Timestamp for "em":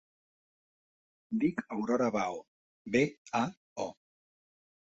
1.35-1.43